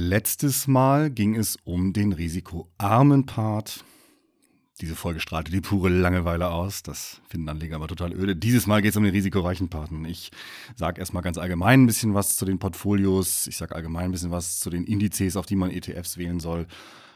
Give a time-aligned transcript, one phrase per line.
[0.00, 3.84] Letztes Mal ging es um den risikoarmen Part.
[4.80, 6.84] Diese Folge strahlte die pure Langeweile aus.
[6.84, 8.36] Das finden Anleger aber total öde.
[8.36, 10.04] Dieses Mal geht es um den risikoreichen Parten.
[10.04, 10.30] Ich
[10.76, 13.48] sage erstmal ganz allgemein ein bisschen was zu den Portfolios.
[13.48, 16.68] Ich sage allgemein ein bisschen was zu den Indizes, auf die man ETFs wählen soll,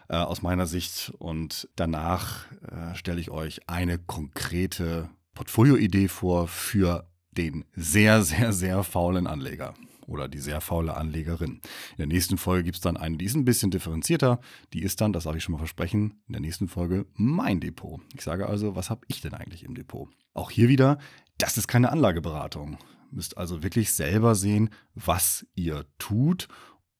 [0.09, 1.13] äh, aus meiner Sicht.
[1.21, 8.83] Und danach äh, stelle ich euch eine konkrete Portfolioidee vor für den sehr, sehr, sehr
[8.83, 9.73] faulen Anleger
[10.13, 11.61] oder die sehr faule Anlegerin.
[11.93, 14.41] In der nächsten Folge gibt es dann eine, die ist ein bisschen differenzierter.
[14.73, 18.01] Die ist dann, das darf ich schon mal versprechen, in der nächsten Folge mein Depot.
[18.15, 20.09] Ich sage also, was habe ich denn eigentlich im Depot?
[20.35, 20.99] Auch hier wieder,
[21.39, 22.79] das ist keine Anlageberatung.
[23.11, 26.49] Müsst also wirklich selber sehen, was ihr tut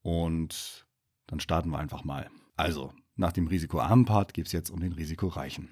[0.01, 0.85] und
[1.27, 2.29] dann starten wir einfach mal.
[2.55, 5.69] Also, nach dem risikoarmen Part geht es jetzt um den risikoreichen.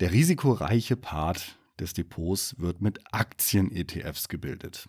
[0.00, 4.88] Der risikoreiche Part des Depots wird mit Aktien-ETFs gebildet.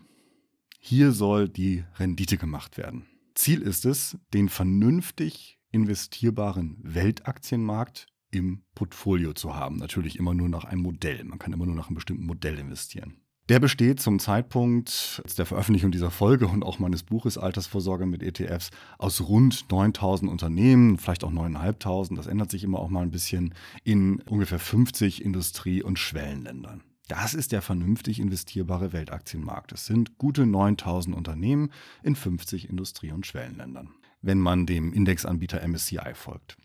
[0.90, 3.08] Hier soll die Rendite gemacht werden.
[3.36, 9.76] Ziel ist es, den vernünftig investierbaren Weltaktienmarkt im Portfolio zu haben.
[9.76, 11.26] Natürlich immer nur nach einem Modell.
[11.26, 13.18] Man kann immer nur nach einem bestimmten Modell investieren.
[13.50, 18.70] Der besteht zum Zeitpunkt der Veröffentlichung dieser Folge und auch meines Buches Altersvorsorge mit ETFs
[18.98, 23.54] aus rund 9000 Unternehmen, vielleicht auch 9500, das ändert sich immer auch mal ein bisschen,
[23.84, 26.82] in ungefähr 50 Industrie- und Schwellenländern.
[27.08, 29.72] Das ist der vernünftig investierbare Weltaktienmarkt.
[29.72, 31.72] Es sind gute 9000 Unternehmen
[32.04, 33.92] in 50 Industrie- und Schwellenländern,
[34.22, 36.58] wenn man dem Indexanbieter MSCI folgt.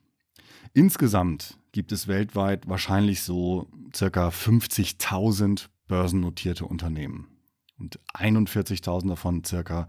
[0.74, 7.28] Insgesamt gibt es weltweit wahrscheinlich so circa 50.000 börsennotierte Unternehmen.
[7.78, 9.88] Und 41.000 davon circa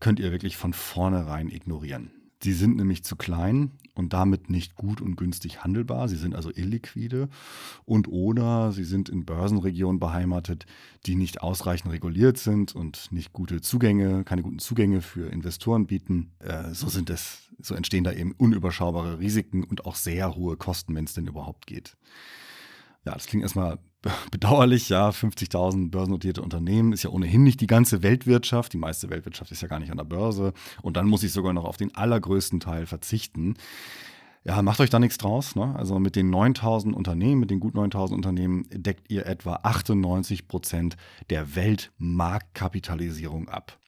[0.00, 2.10] könnt ihr wirklich von vornherein ignorieren.
[2.42, 6.08] Sie sind nämlich zu klein und damit nicht gut und günstig handelbar.
[6.08, 7.28] Sie sind also illiquide
[7.84, 10.66] und oder sie sind in Börsenregionen beheimatet,
[11.06, 16.32] die nicht ausreichend reguliert sind und nicht gute Zugänge, keine guten Zugänge für Investoren bieten.
[16.40, 20.94] Äh, so sind es, so entstehen da eben unüberschaubare Risiken und auch sehr hohe Kosten,
[20.94, 21.96] wenn es denn überhaupt geht.
[23.04, 23.78] Ja, das klingt erstmal
[24.30, 28.72] bedauerlich, ja, 50.000 börsennotierte Unternehmen ist ja ohnehin nicht die ganze Weltwirtschaft.
[28.72, 30.52] Die meiste Weltwirtschaft ist ja gar nicht an der Börse.
[30.82, 33.54] Und dann muss ich sogar noch auf den allergrößten Teil verzichten.
[34.44, 35.54] Ja, macht euch da nichts draus.
[35.54, 35.72] Ne?
[35.76, 40.96] Also mit den 9000 Unternehmen, mit den gut 9000 Unternehmen deckt ihr etwa 98 Prozent
[41.30, 43.78] der Weltmarktkapitalisierung ab.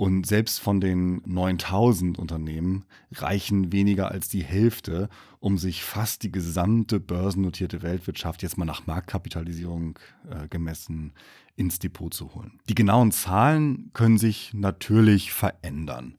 [0.00, 5.08] Und selbst von den 9000 Unternehmen reichen weniger als die Hälfte,
[5.40, 9.98] um sich fast die gesamte börsennotierte Weltwirtschaft jetzt mal nach Marktkapitalisierung
[10.30, 11.14] äh, gemessen
[11.56, 12.60] ins Depot zu holen.
[12.68, 16.16] Die genauen Zahlen können sich natürlich verändern.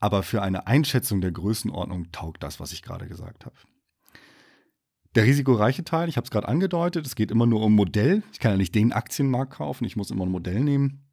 [0.00, 3.56] Aber für eine Einschätzung der Größenordnung taugt das, was ich gerade gesagt habe.
[5.14, 8.22] Der risikoreiche Teil, ich habe es gerade angedeutet, es geht immer nur um Modell.
[8.34, 11.07] Ich kann ja nicht den Aktienmarkt kaufen, ich muss immer ein Modell nehmen.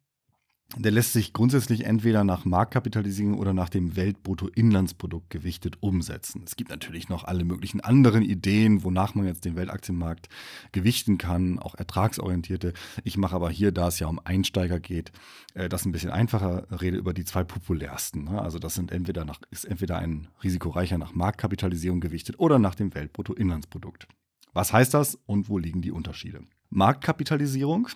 [0.74, 6.42] Der lässt sich grundsätzlich entweder nach Marktkapitalisierung oder nach dem Weltbruttoinlandsprodukt gewichtet umsetzen.
[6.44, 10.28] Es gibt natürlich noch alle möglichen anderen Ideen, wonach man jetzt den Weltaktienmarkt
[10.72, 12.72] gewichten kann, auch ertragsorientierte.
[13.04, 15.12] Ich mache aber hier, da es ja um Einsteiger geht,
[15.54, 18.24] äh, das ein bisschen einfacher, rede über die zwei populärsten.
[18.24, 18.42] Ne?
[18.42, 22.92] Also das sind entweder nach, ist entweder ein risikoreicher nach Marktkapitalisierung gewichtet oder nach dem
[22.92, 24.08] Weltbruttoinlandsprodukt.
[24.52, 26.42] Was heißt das und wo liegen die Unterschiede?
[26.70, 27.88] Marktkapitalisierung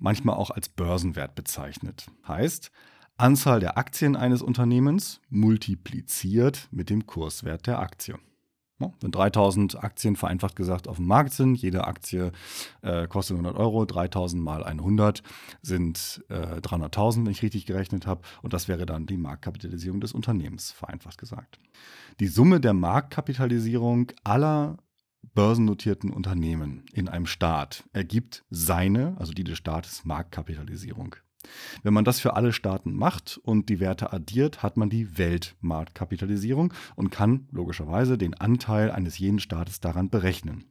[0.00, 2.06] manchmal auch als Börsenwert bezeichnet.
[2.26, 2.70] Heißt,
[3.16, 8.18] Anzahl der Aktien eines Unternehmens multipliziert mit dem Kurswert der Aktie.
[8.78, 12.30] wenn 3000 Aktien vereinfacht gesagt auf dem Markt sind, jede Aktie
[12.82, 15.22] äh, kostet 100 Euro, 3000 mal 100
[15.62, 18.20] sind äh, 300.000, wenn ich richtig gerechnet habe.
[18.42, 21.58] Und das wäre dann die Marktkapitalisierung des Unternehmens, vereinfacht gesagt.
[22.20, 24.76] Die Summe der Marktkapitalisierung aller
[25.34, 31.16] börsennotierten Unternehmen in einem Staat ergibt seine, also die des Staates, Marktkapitalisierung.
[31.82, 36.72] Wenn man das für alle Staaten macht und die Werte addiert, hat man die Weltmarktkapitalisierung
[36.96, 40.64] und kann logischerweise den Anteil eines jeden Staates daran berechnen.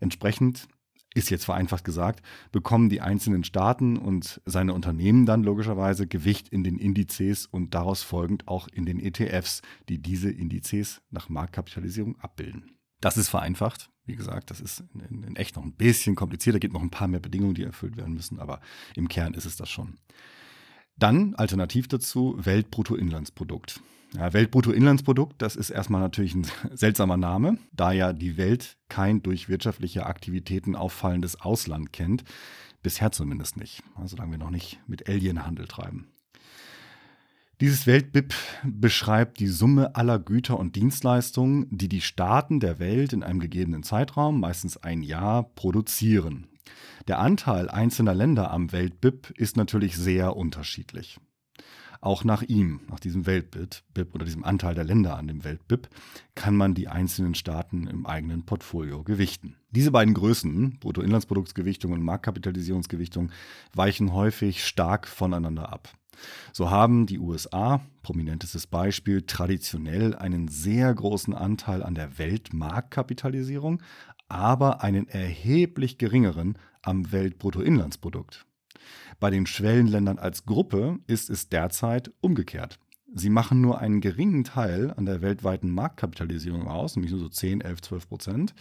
[0.00, 0.68] Entsprechend
[1.14, 6.64] ist jetzt vereinfacht gesagt, bekommen die einzelnen Staaten und seine Unternehmen dann logischerweise Gewicht in
[6.64, 12.78] den Indizes und daraus folgend auch in den ETFs, die diese Indizes nach Marktkapitalisierung abbilden.
[13.00, 13.91] Das ist vereinfacht.
[14.04, 17.08] Wie gesagt, das ist in, in echt noch ein bisschen komplizierter, gibt noch ein paar
[17.08, 18.60] mehr Bedingungen, die erfüllt werden müssen, aber
[18.96, 19.98] im Kern ist es das schon.
[20.96, 23.80] Dann alternativ dazu Weltbruttoinlandsprodukt.
[24.14, 29.48] Ja, Weltbruttoinlandsprodukt, das ist erstmal natürlich ein seltsamer Name, da ja die Welt kein durch
[29.48, 32.24] wirtschaftliche Aktivitäten auffallendes Ausland kennt.
[32.82, 36.11] Bisher zumindest nicht, solange wir noch nicht mit Alienhandel treiben.
[37.60, 38.34] Dieses Weltbip
[38.64, 43.82] beschreibt die Summe aller Güter und Dienstleistungen, die die Staaten der Welt in einem gegebenen
[43.84, 46.48] Zeitraum, meistens ein Jahr, produzieren.
[47.08, 51.18] Der Anteil einzelner Länder am Weltbip ist natürlich sehr unterschiedlich.
[52.00, 55.88] Auch nach ihm, nach diesem Welt-BIP oder diesem Anteil der Länder an dem Welt-BIP,
[56.34, 59.54] kann man die einzelnen Staaten im eigenen Portfolio gewichten.
[59.70, 63.30] Diese beiden Größen, Bruttoinlandsproduktsgewichtung und Marktkapitalisierungsgewichtung,
[63.72, 65.96] weichen häufig stark voneinander ab.
[66.52, 73.82] So haben die USA, prominentestes Beispiel, traditionell einen sehr großen Anteil an der Weltmarktkapitalisierung,
[74.28, 78.46] aber einen erheblich geringeren am Weltbruttoinlandsprodukt.
[79.20, 82.78] Bei den Schwellenländern als Gruppe ist es derzeit umgekehrt.
[83.14, 87.60] Sie machen nur einen geringen Teil an der weltweiten Marktkapitalisierung aus, nämlich nur so 10,
[87.60, 88.54] 11, 12 Prozent,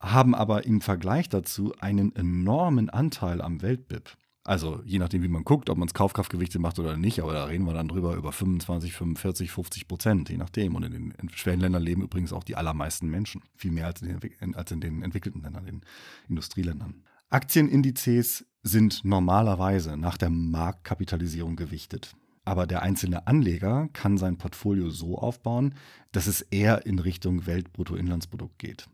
[0.00, 4.16] haben aber im Vergleich dazu einen enormen Anteil am Weltbib.
[4.46, 7.44] Also je nachdem, wie man guckt, ob man es Kaufkraftgewichte macht oder nicht, aber da
[7.46, 10.74] reden wir dann drüber über 25, 45, 50 Prozent, je nachdem.
[10.74, 13.42] Und in den Schwellenländern leben übrigens auch die allermeisten Menschen.
[13.56, 15.80] Viel mehr als in den, als in den entwickelten Ländern, den
[16.28, 17.02] Industrieländern.
[17.30, 22.14] Aktienindizes sind normalerweise nach der Marktkapitalisierung gewichtet.
[22.44, 25.74] Aber der einzelne Anleger kann sein Portfolio so aufbauen,
[26.12, 28.88] dass es eher in Richtung Weltbruttoinlandsprodukt geht.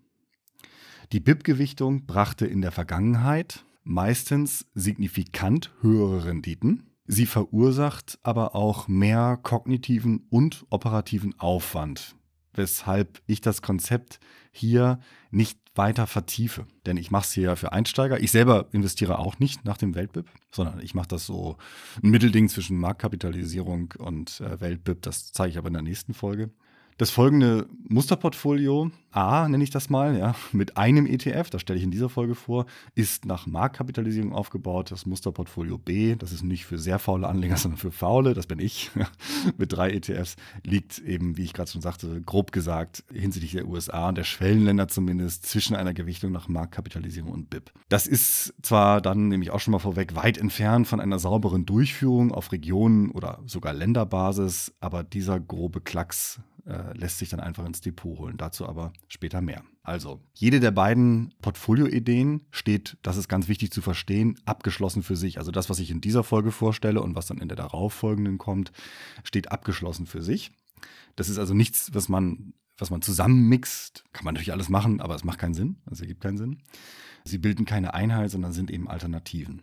[1.13, 6.85] Die BIP-Gewichtung brachte in der Vergangenheit meistens signifikant höhere Renditen.
[7.07, 12.15] Sie verursacht aber auch mehr kognitiven und operativen Aufwand,
[12.55, 14.21] weshalb ich das Konzept
[14.53, 15.01] hier
[15.33, 16.67] nicht weiter vertiefe.
[16.87, 18.21] Denn ich mache es hier ja für Einsteiger.
[18.21, 21.57] Ich selber investiere auch nicht nach dem Weltbib, sondern ich mache das so
[22.01, 25.03] ein Mittelding zwischen Marktkapitalisierung und äh, Weltbib.
[25.03, 26.51] Das zeige ich aber in der nächsten Folge.
[27.01, 31.85] Das folgende Musterportfolio, A nenne ich das mal, ja, mit einem ETF, das stelle ich
[31.85, 34.91] in dieser Folge vor, ist nach Marktkapitalisierung aufgebaut.
[34.91, 38.59] Das Musterportfolio B, das ist nicht für sehr faule Anleger, sondern für faule, das bin
[38.59, 38.91] ich,
[39.57, 44.11] mit drei ETFs, liegt eben, wie ich gerade schon sagte, grob gesagt, hinsichtlich der USA
[44.11, 47.73] und der Schwellenländer zumindest zwischen einer Gewichtung nach Marktkapitalisierung und BIP.
[47.89, 52.31] Das ist zwar dann nämlich auch schon mal vorweg weit entfernt von einer sauberen Durchführung
[52.31, 56.41] auf Regionen oder sogar Länderbasis, aber dieser grobe Klacks
[56.71, 58.37] äh, lässt sich dann einfach ins Depot holen.
[58.37, 59.63] Dazu aber später mehr.
[59.83, 65.39] Also, jede der beiden Portfolio-Ideen steht, das ist ganz wichtig zu verstehen, abgeschlossen für sich.
[65.39, 68.73] Also das, was ich in dieser Folge vorstelle und was dann in der darauffolgenden kommt,
[69.25, 70.53] steht abgeschlossen für sich.
[71.17, 74.05] Das ist also nichts, was man, was man zusammenmixt.
[74.13, 75.77] Kann man natürlich alles machen, aber es macht keinen Sinn.
[75.87, 76.63] Also ergibt keinen Sinn.
[77.25, 79.63] Sie bilden keine Einheit, sondern sind eben Alternativen.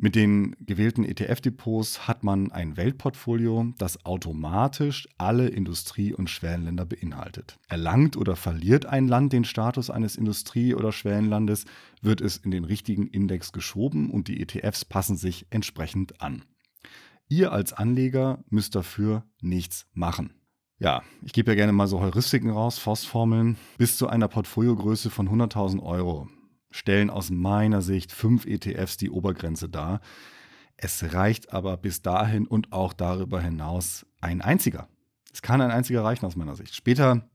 [0.00, 7.58] Mit den gewählten ETF-Depots hat man ein Weltportfolio, das automatisch alle Industrie- und Schwellenländer beinhaltet.
[7.68, 11.64] Erlangt oder verliert ein Land den Status eines Industrie- oder Schwellenlandes,
[12.00, 16.44] wird es in den richtigen Index geschoben und die ETFs passen sich entsprechend an.
[17.28, 20.32] Ihr als Anleger müsst dafür nichts machen.
[20.78, 23.56] Ja, ich gebe ja gerne mal so Heuristiken raus, Faustformeln.
[23.78, 26.28] Bis zu einer Portfoliogröße von 100.000 Euro
[26.70, 30.00] stellen aus meiner Sicht fünf ETFs die Obergrenze dar.
[30.76, 34.88] Es reicht aber bis dahin und auch darüber hinaus ein einziger.
[35.32, 36.74] Es kann ein einziger reichen aus meiner Sicht.
[36.74, 37.28] Später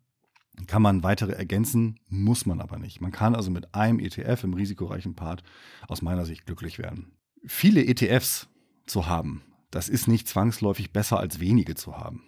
[0.67, 3.01] kann man weitere ergänzen, muss man aber nicht.
[3.01, 5.43] Man kann also mit einem ETF im risikoreichen Part
[5.87, 7.13] aus meiner Sicht glücklich werden.
[7.45, 8.47] Viele ETFs
[8.85, 12.23] zu haben, das ist nicht zwangsläufig besser als wenige zu haben.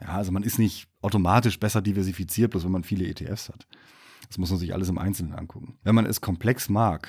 [0.00, 3.66] Ja, also man ist nicht automatisch besser diversifiziert, bloß wenn man viele ETFs hat.
[4.28, 5.78] Das muss man sich alles im Einzelnen angucken.
[5.82, 7.08] Wenn man es komplex mag,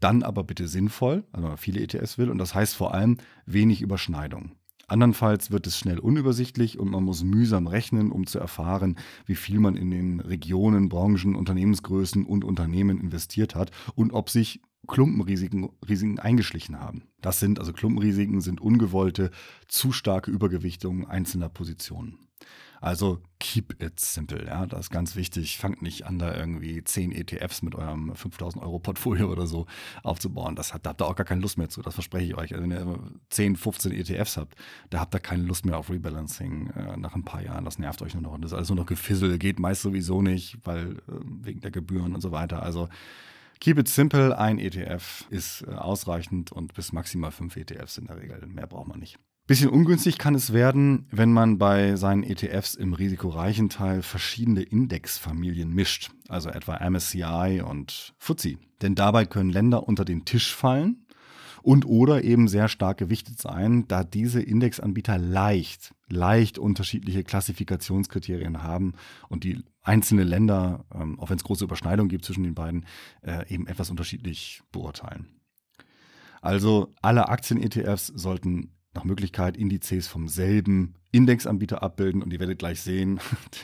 [0.00, 3.18] dann aber bitte sinnvoll, also wenn man viele ETS will, und das heißt vor allem
[3.46, 4.52] wenig Überschneidung.
[4.86, 9.58] Andernfalls wird es schnell unübersichtlich und man muss mühsam rechnen, um zu erfahren, wie viel
[9.58, 16.18] man in den Regionen, Branchen, Unternehmensgrößen und Unternehmen investiert hat und ob sich Klumpenrisiken Risiken
[16.18, 17.04] eingeschlichen haben.
[17.22, 19.30] Das sind also Klumpenrisiken, sind ungewollte,
[19.66, 22.18] zu starke Übergewichtungen einzelner Positionen.
[22.84, 25.56] Also keep it simple, ja, das ist ganz wichtig.
[25.56, 29.64] Fangt nicht an, da irgendwie 10 ETFs mit eurem 5000 Euro Portfolio oder so
[30.02, 30.54] aufzubauen.
[30.54, 32.52] Das hat, da habt ihr auch gar keine Lust mehr zu, das verspreche ich euch.
[32.52, 32.98] Also wenn ihr
[33.30, 34.56] 10, 15 ETFs habt,
[34.90, 37.64] da habt ihr keine Lust mehr auf Rebalancing äh, nach ein paar Jahren.
[37.64, 38.32] Das nervt euch nur noch.
[38.32, 41.00] Und das ist alles nur noch Gefissel, geht meist sowieso nicht, weil äh,
[41.40, 42.62] wegen der Gebühren und so weiter.
[42.62, 42.90] Also
[43.60, 48.20] Keep it simple, ein ETF ist äh, ausreichend und bis maximal fünf ETFs in der
[48.20, 48.46] Regel.
[48.46, 49.18] Mehr braucht man nicht.
[49.46, 55.70] Bisschen ungünstig kann es werden, wenn man bei seinen ETFs im risikoreichen Teil verschiedene Indexfamilien
[55.70, 58.56] mischt, also etwa MSCI und FTSE.
[58.80, 61.04] Denn dabei können Länder unter den Tisch fallen
[61.62, 68.94] und oder eben sehr stark gewichtet sein, da diese Indexanbieter leicht, leicht unterschiedliche Klassifikationskriterien haben
[69.28, 72.86] und die einzelne Länder, ähm, auch wenn es große Überschneidungen gibt zwischen den beiden,
[73.20, 75.26] äh, eben etwas unterschiedlich beurteilen.
[76.40, 82.80] Also alle Aktien-ETFs sollten nach Möglichkeit Indizes vom selben Indexanbieter abbilden und ihr werdet gleich
[82.80, 83.20] sehen,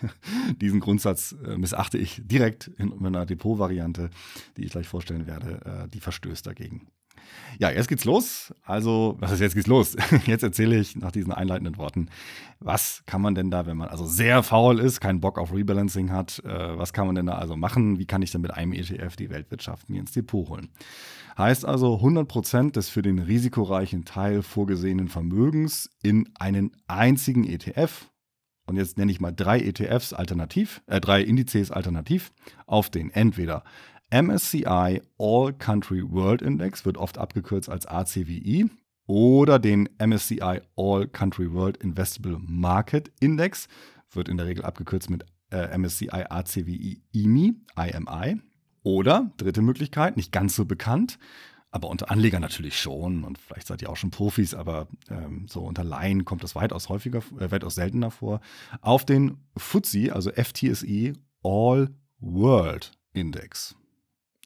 [0.61, 4.11] diesen Grundsatz äh, missachte ich direkt in meiner Depot-Variante,
[4.57, 6.87] die ich gleich vorstellen werde, äh, die verstößt dagegen.
[7.59, 8.55] Ja, jetzt geht's los.
[8.65, 9.97] Also, was ist jetzt geht's los?
[10.27, 12.09] Jetzt erzähle ich nach diesen einleitenden Worten,
[12.59, 16.11] was kann man denn da, wenn man also sehr faul ist, keinen Bock auf Rebalancing
[16.11, 17.99] hat, äh, was kann man denn da also machen?
[17.99, 20.71] Wie kann ich denn mit einem ETF die Weltwirtschaft mir ins Depot holen?
[21.37, 28.11] Heißt also 100% des für den risikoreichen Teil vorgesehenen Vermögens in einen einzigen ETF.
[28.67, 32.31] Und jetzt nenne ich mal drei ETFs alternativ, äh, drei Indizes alternativ
[32.67, 33.65] auf den entweder
[34.11, 38.69] MSCI All Country World Index wird oft abgekürzt als ACWI
[39.07, 43.69] oder den MSCI All Country World Investable Market Index
[44.11, 48.41] wird in der Regel abgekürzt mit äh, MSCI ACWI IMI, IMI.
[48.83, 51.19] Oder dritte Möglichkeit, nicht ganz so bekannt,
[51.71, 55.61] aber unter Anlegern natürlich schon und vielleicht seid ihr auch schon Profis, aber ähm, so
[55.61, 58.41] unter Laien kommt das weitaus häufiger, äh, weitaus seltener vor.
[58.81, 61.13] Auf den FTSE, also FTSE
[61.43, 61.91] All
[62.21, 63.77] World Index.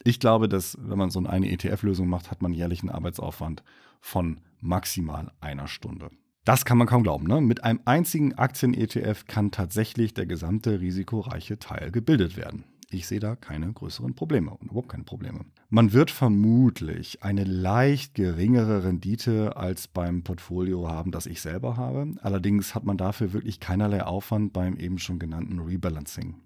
[0.04, 3.64] Ich glaube, dass wenn man so eine ETF-Lösung macht, hat man jährlich einen Arbeitsaufwand
[4.00, 6.10] von maximal einer Stunde.
[6.44, 7.26] Das kann man kaum glauben.
[7.26, 7.40] Ne?
[7.40, 12.64] Mit einem einzigen Aktien-ETF kann tatsächlich der gesamte risikoreiche Teil gebildet werden.
[12.90, 15.40] Ich sehe da keine größeren Probleme und überhaupt keine Probleme.
[15.70, 22.14] Man wird vermutlich eine leicht geringere Rendite als beim Portfolio haben, das ich selber habe.
[22.20, 26.43] Allerdings hat man dafür wirklich keinerlei Aufwand beim eben schon genannten Rebalancing.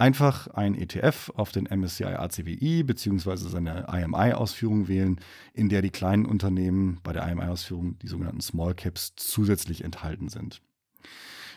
[0.00, 3.36] Einfach ein ETF auf den MSCI ACWI bzw.
[3.36, 5.20] seine IMI-Ausführung wählen,
[5.52, 10.62] in der die kleinen Unternehmen bei der IMI-Ausführung, die sogenannten Small Caps, zusätzlich enthalten sind.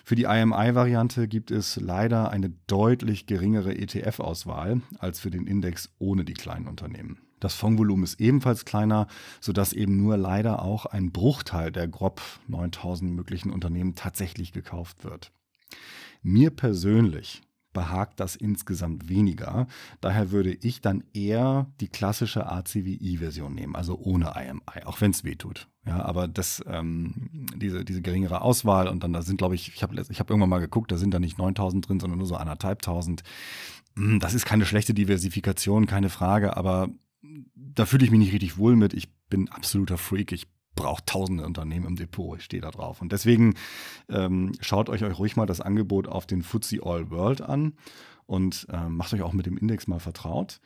[0.03, 6.25] Für die IMI-Variante gibt es leider eine deutlich geringere ETF-Auswahl als für den Index ohne
[6.25, 7.19] die kleinen Unternehmen.
[7.39, 9.07] Das Fondsvolumen ist ebenfalls kleiner,
[9.39, 15.31] sodass eben nur leider auch ein Bruchteil der grob 9000 möglichen Unternehmen tatsächlich gekauft wird.
[16.23, 17.41] Mir persönlich
[17.73, 19.67] behagt das insgesamt weniger.
[20.01, 25.23] Daher würde ich dann eher die klassische ACWI-Version nehmen, also ohne IMI, auch wenn es
[25.23, 25.67] weh tut.
[25.85, 29.83] Ja, aber das, ähm, diese, diese geringere Auswahl und dann da sind, glaube ich, ich
[29.83, 32.35] habe ich hab irgendwann mal geguckt, da sind da nicht 9000 drin, sondern nur so
[32.35, 33.23] anderthalbtausend.
[33.95, 36.89] Hm, das ist keine schlechte Diversifikation, keine Frage, aber
[37.55, 38.93] da fühle ich mich nicht richtig wohl mit.
[38.93, 40.31] Ich bin absoluter Freak.
[40.31, 42.37] Ich braucht tausende Unternehmen im Depot.
[42.37, 43.01] Ich stehe da drauf.
[43.01, 43.55] Und deswegen
[44.09, 47.73] ähm, schaut euch, euch ruhig mal das Angebot auf den FTSE All World an
[48.25, 50.59] und ähm, macht euch auch mit dem Index mal vertraut.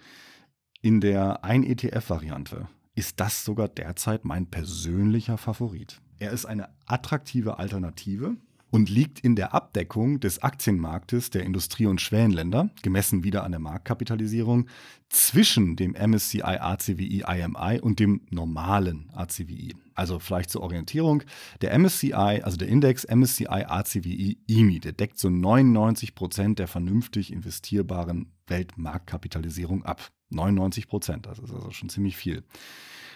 [0.82, 6.02] In der Ein-ETF-Variante ist das sogar derzeit mein persönlicher Favorit.
[6.20, 8.38] Er ist eine attraktive Alternative
[8.78, 13.60] und liegt in der Abdeckung des Aktienmarktes der Industrie- und Schwellenländer, gemessen wieder an der
[13.60, 14.68] Marktkapitalisierung,
[15.10, 19.74] zwischen dem MSCI ACWI IMI und dem normalen ACWI.
[19.96, 21.24] Also vielleicht zur Orientierung,
[21.62, 22.12] der MSCI,
[22.44, 29.86] also der Index MSCI ACWI IMI, der deckt so 99 Prozent der vernünftig investierbaren Weltmarktkapitalisierung
[29.86, 30.08] ab.
[30.30, 32.44] 99 Prozent, das ist also schon ziemlich viel.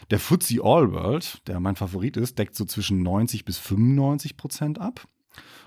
[0.09, 4.81] Der FTSE All World, der mein Favorit ist, deckt so zwischen 90 bis 95 Prozent
[4.81, 5.07] ab.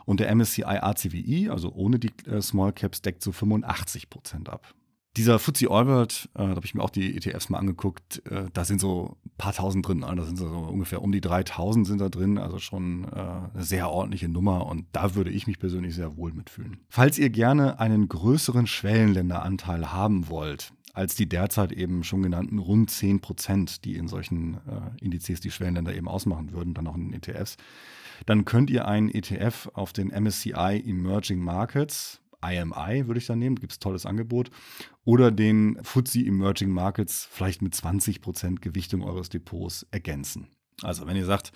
[0.04, 4.74] Und der MSCI ACWI, also ohne die äh, Small Caps, deckt so 85 Prozent ab.
[5.16, 8.46] Dieser FTSE All World, äh, da habe ich mir auch die ETFs mal angeguckt, äh,
[8.52, 10.00] da sind so ein paar tausend drin.
[10.00, 10.12] Ne?
[10.16, 13.90] Da sind so ungefähr um die 3000 sind da drin, also schon äh, eine sehr
[13.90, 16.78] ordentliche Nummer und da würde ich mich persönlich sehr wohl mitfühlen.
[16.88, 22.90] Falls ihr gerne einen größeren Schwellenländeranteil haben wollt, als die derzeit eben schon genannten rund
[22.90, 27.10] 10 Prozent, die in solchen äh, Indizes die Schwellenländer eben ausmachen würden, dann auch in
[27.10, 27.56] den ETFs,
[28.26, 33.56] dann könnt ihr einen ETF auf den MSCI Emerging Markets, IMI würde ich dann nehmen,
[33.56, 34.50] gibt es tolles Angebot,
[35.04, 40.48] oder den FTSE Emerging Markets vielleicht mit 20 Prozent Gewichtung eures Depots ergänzen.
[40.82, 41.52] Also wenn ihr sagt,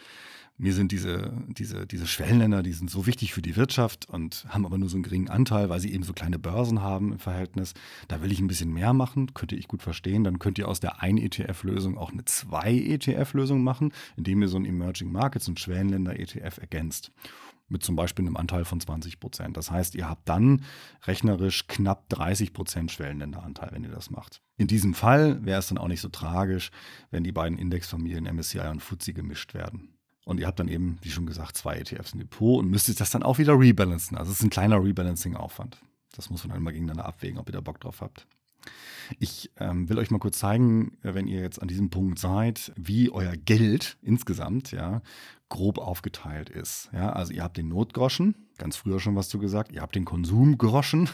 [0.59, 4.67] mir sind diese, diese, diese Schwellenländer, die sind so wichtig für die Wirtschaft und haben
[4.67, 7.75] aber nur so einen geringen Anteil, weil sie eben so kleine Börsen haben im Verhältnis.
[8.09, 10.25] Da will ich ein bisschen mehr machen, könnte ich gut verstehen.
[10.25, 14.59] Dann könnt ihr aus der ein ETF-Lösung auch eine zwei ETF-Lösung machen, indem ihr so
[14.59, 17.13] ein Emerging Markets und Schwellenländer-ETF ergänzt
[17.71, 19.57] mit zum Beispiel einem Anteil von 20 Prozent.
[19.57, 20.65] Das heißt, ihr habt dann
[21.05, 24.41] rechnerisch knapp 30 Prozent Schwellenländeranteil, wenn ihr das macht.
[24.57, 26.71] In diesem Fall wäre es dann auch nicht so tragisch,
[27.11, 29.98] wenn die beiden Indexfamilien MSCI und FTSE gemischt werden.
[30.29, 33.09] Und ihr habt dann eben, wie schon gesagt, zwei ETFs im Depot und müsstet das
[33.09, 34.19] dann auch wieder rebalancen.
[34.19, 35.81] Also es ist ein kleiner Rebalancing-Aufwand.
[36.15, 38.27] Das muss man dann immer gegeneinander abwägen, ob ihr da Bock drauf habt.
[39.19, 42.75] Ich ähm, will euch mal kurz zeigen, äh, wenn ihr jetzt an diesem Punkt seid,
[42.77, 45.01] wie euer Geld insgesamt ja
[45.49, 46.91] grob aufgeteilt ist.
[46.93, 50.05] Ja, also ihr habt den Notgroschen, ganz früher schon was du gesagt, ihr habt den
[50.05, 51.09] Konsumgroschen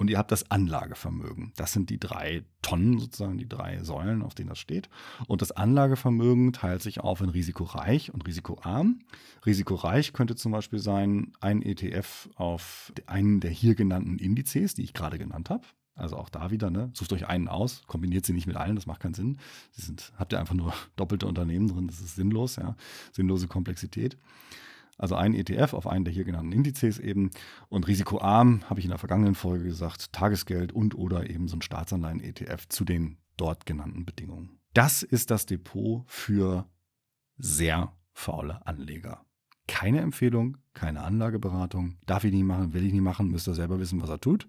[0.00, 1.52] und ihr habt das Anlagevermögen.
[1.56, 4.88] Das sind die drei Tonnen sozusagen, die drei Säulen, auf denen das steht.
[5.26, 9.00] Und das Anlagevermögen teilt sich auf in risikoreich und risikoarm.
[9.44, 14.94] Risikoreich könnte zum Beispiel sein ein ETF auf einen der hier genannten Indizes, die ich
[14.94, 15.66] gerade genannt habe.
[15.96, 16.90] Also auch da wieder, ne?
[16.94, 19.38] Sucht euch einen aus, kombiniert sie nicht mit allen, das macht keinen Sinn.
[19.72, 22.74] Sie sind, habt ihr einfach nur doppelte Unternehmen drin, das ist sinnlos, ja.
[23.12, 24.16] Sinnlose Komplexität.
[25.00, 27.30] Also ein ETF auf einen der hier genannten Indizes eben
[27.70, 31.62] und risikoarm, habe ich in der vergangenen Folge gesagt, Tagesgeld und oder eben so ein
[31.62, 34.60] Staatsanleihen-ETF zu den dort genannten Bedingungen.
[34.74, 36.68] Das ist das Depot für
[37.38, 39.24] sehr faule Anleger.
[39.66, 41.96] Keine Empfehlung, keine Anlageberatung.
[42.04, 44.48] Darf ich nicht machen, will ich nicht machen, müsst ihr selber wissen, was er tut.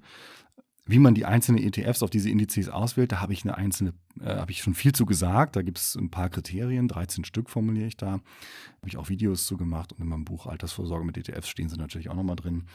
[0.86, 4.35] Wie man die einzelnen ETFs auf diese Indizes auswählt, da habe ich eine einzelne, äh,
[4.35, 5.55] habe ich schon viel zu gesagt.
[5.55, 8.11] Da gibt es ein paar Kriterien, 13 Stück formuliere ich da.
[8.11, 11.77] Habe ich auch Videos zu gemacht und in meinem Buch Altersvorsorge mit ETFs stehen sie
[11.77, 12.65] natürlich auch nochmal drin.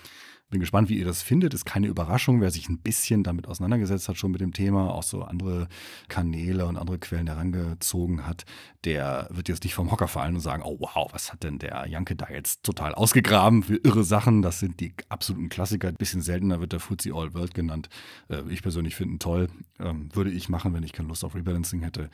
[0.48, 1.54] Bin gespannt, wie ihr das findet.
[1.54, 5.02] Ist keine Überraschung, wer sich ein bisschen damit auseinandergesetzt hat, schon mit dem Thema, auch
[5.02, 5.66] so andere
[6.06, 8.44] Kanäle und andere Quellen herangezogen hat,
[8.84, 11.88] der wird jetzt nicht vom Hocker fallen und sagen, oh wow, was hat denn der
[11.88, 14.42] Janke da jetzt total ausgegraben für irre Sachen.
[14.42, 15.88] Das sind die absoluten Klassiker.
[15.88, 17.88] Ein bisschen seltener wird der Fuzzy All World genannt.
[18.28, 19.48] Äh, ich persönlich finde ihn toll.
[19.80, 22.10] Ähm, würde ich machen, wenn ich keine Lust auf Rebalancing hätte.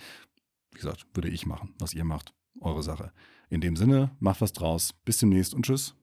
[0.70, 1.74] Wie gesagt, würde ich machen.
[1.78, 3.12] Was ihr macht, eure Sache.
[3.48, 4.92] In dem Sinne, macht was draus.
[5.04, 5.94] Bis demnächst und tschüss.